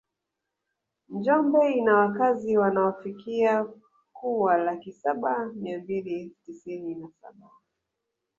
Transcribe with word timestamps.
Njombe 1.09 1.71
ina 1.73 1.95
wakazi 1.95 2.57
wanaofikia 2.57 3.65
kuwa 4.13 4.57
laki 4.57 4.91
saba 4.91 5.45
mia 5.53 5.79
mbili 5.79 6.31
tisini 6.45 6.95
na 6.95 7.09
saba 7.21 7.49